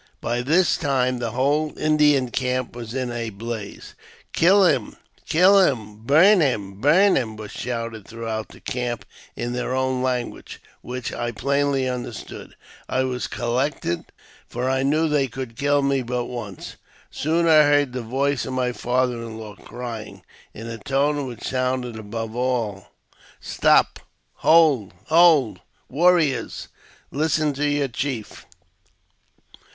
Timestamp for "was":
2.75-2.95, 7.37-7.51, 13.03-13.27